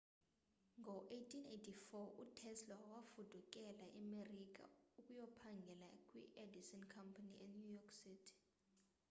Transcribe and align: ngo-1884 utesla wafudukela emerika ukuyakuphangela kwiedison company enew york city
ngo-1884 0.79 1.97
utesla 2.25 2.75
wafudukela 2.91 3.85
emerika 4.01 4.63
ukuyakuphangela 4.99 5.87
kwiedison 6.07 6.81
company 6.95 7.33
enew 7.45 7.65
york 7.77 7.89
city 8.01 8.35